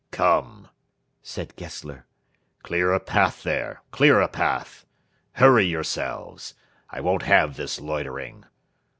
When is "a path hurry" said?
4.19-5.65